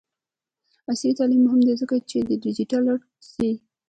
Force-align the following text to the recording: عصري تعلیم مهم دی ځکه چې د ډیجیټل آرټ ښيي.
عصري 0.89 1.11
تعلیم 1.17 1.41
مهم 1.45 1.61
دی 1.67 1.73
ځکه 1.81 1.95
چې 2.09 2.17
د 2.29 2.31
ډیجیټل 2.43 2.81
آرټ 2.93 3.01
ښيي. 3.29 3.53